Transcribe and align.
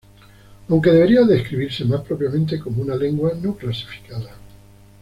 Aunque 0.67 0.89
debería 0.89 1.21
describirse 1.21 1.85
más 1.85 2.01
propiamente 2.01 2.57
como 2.59 2.81
una 2.81 2.95
lengua 2.95 3.33
no 3.39 3.55
clasificada. 3.55 4.31